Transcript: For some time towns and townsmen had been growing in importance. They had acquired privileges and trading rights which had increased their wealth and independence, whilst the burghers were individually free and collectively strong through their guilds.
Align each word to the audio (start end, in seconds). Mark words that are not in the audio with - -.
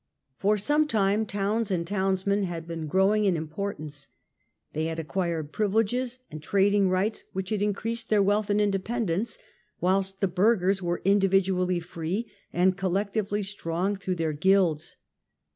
For 0.39 0.57
some 0.57 0.87
time 0.87 1.27
towns 1.27 1.69
and 1.69 1.85
townsmen 1.85 2.45
had 2.45 2.67
been 2.67 2.87
growing 2.87 3.25
in 3.25 3.37
importance. 3.37 4.07
They 4.73 4.85
had 4.85 4.97
acquired 4.97 5.51
privileges 5.51 6.17
and 6.31 6.41
trading 6.41 6.89
rights 6.89 7.23
which 7.33 7.51
had 7.51 7.61
increased 7.61 8.09
their 8.09 8.23
wealth 8.23 8.49
and 8.49 8.59
independence, 8.59 9.37
whilst 9.79 10.19
the 10.19 10.27
burghers 10.27 10.81
were 10.81 11.03
individually 11.05 11.79
free 11.81 12.25
and 12.51 12.75
collectively 12.75 13.43
strong 13.43 13.95
through 13.95 14.15
their 14.15 14.33
guilds. 14.33 14.95